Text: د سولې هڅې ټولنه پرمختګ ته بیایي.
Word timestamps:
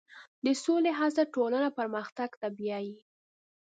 د 0.45 0.47
سولې 0.63 0.91
هڅې 0.99 1.23
ټولنه 1.33 1.69
پرمختګ 1.77 2.29
ته 2.41 2.47
بیایي. 2.57 2.95